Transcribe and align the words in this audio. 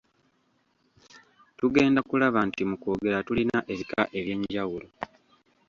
Tugenda 1.57 1.99
kulaba 2.09 2.39
nti 2.49 2.61
mu 2.69 2.75
kwogera 2.81 3.25
tulina 3.27 3.57
ebika 3.73 4.01
eby’enjawulo. 4.19 4.87